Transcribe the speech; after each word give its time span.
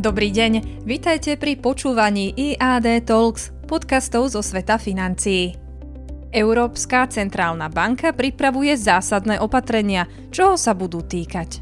Dobrý 0.00 0.32
deň, 0.32 0.80
vitajte 0.88 1.36
pri 1.36 1.60
počúvaní 1.60 2.32
IAD 2.32 3.04
Talks, 3.04 3.52
podcastov 3.68 4.32
zo 4.32 4.40
sveta 4.40 4.80
financií. 4.80 5.52
Európska 6.32 7.04
centrálna 7.04 7.68
banka 7.68 8.16
pripravuje 8.16 8.80
zásadné 8.80 9.36
opatrenia, 9.44 10.08
čoho 10.32 10.56
sa 10.56 10.72
budú 10.72 11.04
týkať. 11.04 11.60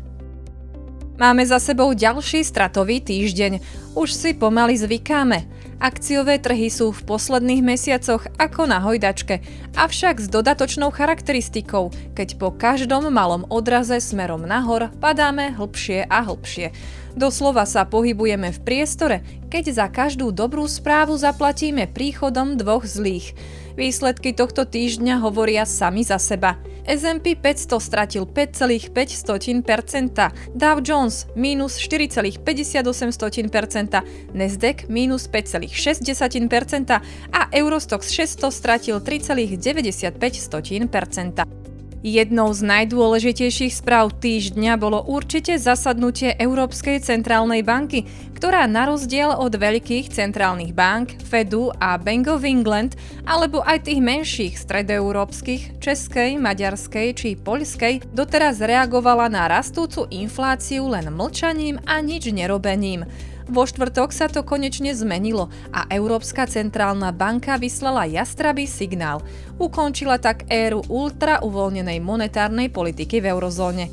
Máme 1.19 1.43
za 1.51 1.59
sebou 1.59 1.91
ďalší 1.91 2.47
stratový 2.47 3.03
týždeň. 3.03 3.59
Už 3.99 4.15
si 4.15 4.39
pomaly 4.39 4.79
zvykáme. 4.79 5.58
Akciové 5.79 6.43
trhy 6.43 6.75
sú 6.75 6.91
v 6.91 7.07
posledných 7.07 7.63
mesiacoch 7.63 8.27
ako 8.35 8.67
na 8.67 8.83
hojdačke, 8.83 9.39
avšak 9.79 10.19
s 10.19 10.27
dodatočnou 10.27 10.91
charakteristikou, 10.91 11.95
keď 12.19 12.35
po 12.35 12.51
každom 12.51 13.07
malom 13.15 13.47
odraze 13.47 14.03
smerom 14.03 14.43
nahor 14.43 14.91
padáme 14.99 15.55
hlbšie 15.55 16.11
a 16.11 16.27
hlbšie. 16.27 16.75
Doslova 17.15 17.63
sa 17.63 17.87
pohybujeme 17.87 18.51
v 18.51 18.63
priestore, 18.67 19.23
keď 19.47 19.65
za 19.71 19.87
každú 19.87 20.35
dobrú 20.35 20.67
správu 20.67 21.15
zaplatíme 21.15 21.87
príchodom 21.87 22.59
dvoch 22.59 22.83
zlých. 22.83 23.39
Výsledky 23.79 24.35
tohto 24.35 24.67
týždňa 24.67 25.23
hovoria 25.23 25.63
sami 25.63 26.03
za 26.03 26.19
seba. 26.19 26.59
S&P 26.89 27.37
500 27.37 27.81
stratil 27.81 28.25
5,5%, 28.25 30.33
Dow 30.55 30.81
Jones 30.81 31.27
minus 31.37 31.79
4,58%, 31.79 34.03
Nasdaq 34.33 34.89
minus 34.89 35.29
5,6% 35.29 37.01
a 37.33 37.49
Eurostox 37.53 38.09
600 38.09 38.53
stratil 38.53 39.01
3,95%. 39.01 41.58
Jednou 41.99 42.55
z 42.55 42.63
najdôležitejších 42.63 43.75
správ 43.75 44.15
týždňa 44.23 44.79
bolo 44.79 45.03
určite 45.03 45.59
zasadnutie 45.59 46.31
Európskej 46.39 47.03
centrálnej 47.03 47.67
banky, 47.67 48.07
ktorá 48.39 48.71
na 48.71 48.87
rozdiel 48.87 49.35
od 49.35 49.51
veľkých 49.51 50.15
centrálnych 50.15 50.79
bank, 50.79 51.19
Fedu 51.27 51.75
a 51.83 51.99
Bank 51.99 52.31
of 52.31 52.47
England, 52.47 52.95
alebo 53.27 53.67
aj 53.67 53.91
tých 53.91 53.99
menších 53.99 54.55
stredoeurópskych, 54.63 55.83
českej, 55.83 56.39
maďarskej 56.39 57.09
či 57.19 57.35
poľskej, 57.35 58.15
doteraz 58.15 58.63
reagovala 58.63 59.27
na 59.27 59.51
rastúcu 59.51 60.07
infláciu 60.15 60.87
len 60.87 61.11
mlčaním 61.11 61.83
a 61.83 61.99
nič 61.99 62.31
nerobením. 62.31 63.11
Vo 63.49 63.65
štvrtok 63.65 64.13
sa 64.13 64.29
to 64.29 64.45
konečne 64.45 64.93
zmenilo 64.93 65.49
a 65.73 65.89
Európska 65.89 66.45
centrálna 66.45 67.17
banka 67.17 67.57
vyslala 67.57 68.05
jastrabý 68.05 68.69
signál. 68.69 69.25
Ukončila 69.57 70.21
tak 70.21 70.45
éru 70.53 70.85
ultra 70.93 71.41
uvoľnenej 71.41 71.97
monetárnej 72.05 72.69
politiky 72.69 73.25
v 73.25 73.33
eurozóne. 73.33 73.89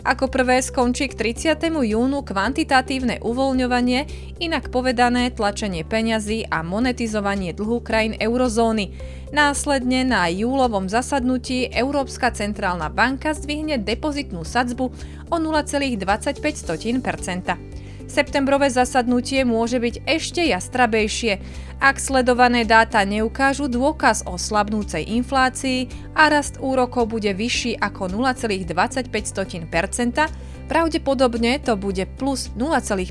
Ako 0.00 0.32
prvé 0.32 0.64
skončí 0.64 1.12
k 1.12 1.36
30. 1.36 1.60
júnu 1.84 2.24
kvantitatívne 2.24 3.20
uvoľňovanie, 3.20 4.08
inak 4.40 4.72
povedané 4.72 5.28
tlačenie 5.28 5.84
peňazí 5.84 6.48
a 6.48 6.64
monetizovanie 6.64 7.52
dlhu 7.52 7.84
krajín 7.84 8.16
eurozóny. 8.16 8.96
Následne 9.34 10.08
na 10.08 10.24
júlovom 10.32 10.88
zasadnutí 10.88 11.68
Európska 11.68 12.32
centrálna 12.32 12.88
banka 12.88 13.36
zdvihne 13.36 13.76
depozitnú 13.76 14.40
sadzbu 14.40 14.88
o 15.28 15.36
0,25%. 15.36 17.69
Septembrové 18.10 18.74
zasadnutie 18.74 19.46
môže 19.46 19.78
byť 19.78 20.02
ešte 20.02 20.42
jastrabejšie, 20.50 21.38
ak 21.78 22.02
sledované 22.02 22.66
dáta 22.66 23.06
neukážu 23.06 23.70
dôkaz 23.70 24.26
o 24.26 24.34
slabnúcej 24.34 25.06
inflácii 25.06 25.86
a 26.18 26.26
rast 26.26 26.58
úrokov 26.58 27.06
bude 27.06 27.30
vyšší 27.30 27.78
ako 27.78 28.10
0,25%, 28.10 29.14
Pravdepodobne 30.70 31.58
to 31.58 31.74
bude 31.74 32.06
plus 32.14 32.46
0,5%. 32.54 33.10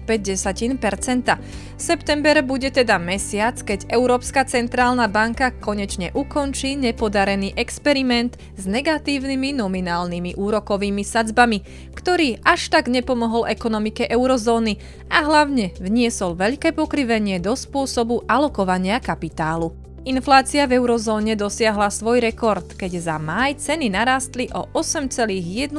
September 1.75 2.39
bude 2.39 2.71
teda 2.71 2.95
mesiac, 2.95 3.59
keď 3.59 3.91
Európska 3.91 4.47
centrálna 4.47 5.11
banka 5.11 5.51
konečne 5.51 6.15
ukončí 6.15 6.79
nepodarený 6.79 7.51
experiment 7.59 8.39
s 8.55 8.63
negatívnymi 8.63 9.59
nominálnymi 9.59 10.39
úrokovými 10.39 11.03
sadzbami, 11.03 11.91
ktorý 11.99 12.39
až 12.47 12.71
tak 12.71 12.87
nepomohol 12.87 13.43
ekonomike 13.51 14.07
eurozóny 14.07 14.79
a 15.11 15.27
hlavne 15.27 15.75
vniesol 15.83 16.39
veľké 16.39 16.71
pokrivenie 16.71 17.43
do 17.43 17.59
spôsobu 17.59 18.23
alokovania 18.23 19.03
kapitálu. 19.03 19.88
Inflácia 20.07 20.63
v 20.63 20.79
eurozóne 20.79 21.35
dosiahla 21.35 21.91
svoj 21.91 22.23
rekord, 22.23 22.63
keď 22.79 23.03
za 23.03 23.19
máj 23.19 23.59
ceny 23.59 23.91
narástli 23.91 24.47
o 24.55 24.71
8,1%. 24.71 25.75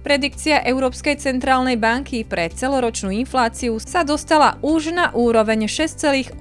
Predikcia 0.00 0.64
Európskej 0.64 1.20
centrálnej 1.20 1.76
banky 1.76 2.24
pre 2.24 2.48
celoročnú 2.48 3.12
infláciu 3.12 3.76
sa 3.76 4.08
dostala 4.08 4.56
už 4.64 4.88
na 4.94 5.12
úroveň 5.12 5.68
6,8% 5.68 6.32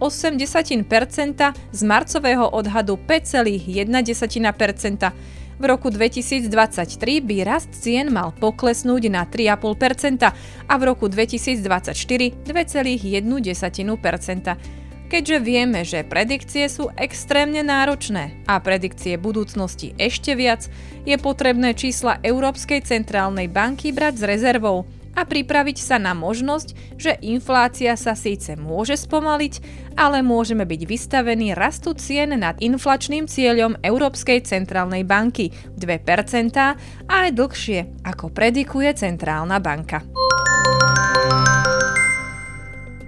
z 1.51 1.81
marcového 1.83 2.47
odhadu 2.47 2.95
5,1%. 2.95 5.11
V 5.55 5.63
roku 5.63 5.87
2023 5.91 7.21
by 7.23 7.43
rast 7.43 7.71
cien 7.75 8.11
mal 8.11 8.31
poklesnúť 8.31 9.03
na 9.11 9.27
3,5% 9.27 10.31
a 10.67 10.73
v 10.79 10.83
roku 10.87 11.07
2024 11.11 12.39
2,1%. 12.39 14.84
Keďže 15.05 15.37
vieme, 15.45 15.85
že 15.85 16.01
predikcie 16.01 16.65
sú 16.65 16.89
extrémne 16.97 17.61
náročné 17.61 18.41
a 18.49 18.57
predikcie 18.57 19.21
budúcnosti 19.21 19.93
ešte 20.01 20.33
viac, 20.33 20.65
je 21.05 21.13
potrebné 21.21 21.77
čísla 21.77 22.17
Európskej 22.25 22.81
centrálnej 22.81 23.45
banky 23.45 23.93
brať 23.93 24.13
s 24.17 24.23
rezervou 24.25 24.89
a 25.15 25.23
pripraviť 25.23 25.77
sa 25.79 25.95
na 26.01 26.11
možnosť, 26.11 26.99
že 26.99 27.15
inflácia 27.23 27.95
sa 27.95 28.13
síce 28.17 28.59
môže 28.59 28.99
spomaliť, 28.99 29.53
ale 29.95 30.19
môžeme 30.19 30.67
byť 30.67 30.81
vystavení 30.83 31.55
rastu 31.55 31.95
cien 31.95 32.35
nad 32.35 32.59
inflačným 32.59 33.29
cieľom 33.29 33.79
Európskej 33.79 34.43
centrálnej 34.43 35.07
banky 35.07 35.55
2% 35.79 36.51
a 36.59 36.75
aj 37.07 37.29
dlhšie, 37.31 38.03
ako 38.03 38.33
predikuje 38.35 38.91
centrálna 38.91 39.63
banka. 39.63 40.24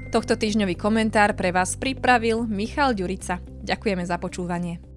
Tohto 0.07 0.39
týždňový 0.39 0.79
komentár 0.79 1.35
pre 1.35 1.51
vás 1.51 1.75
pripravil 1.75 2.47
Michal 2.47 2.95
Ďurica. 2.95 3.43
Ďakujeme 3.43 4.07
za 4.07 4.15
počúvanie. 4.15 4.96